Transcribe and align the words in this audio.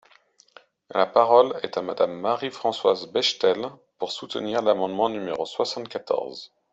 La 0.89 1.05
parole 1.05 1.59
est 1.61 1.77
à 1.77 1.83
Madame 1.83 2.19
Marie-Françoise 2.19 3.05
Bechtel, 3.11 3.67
pour 3.99 4.11
soutenir 4.11 4.63
l’amendement 4.63 5.09
numéro 5.09 5.45
soixante-quatorze. 5.45 6.51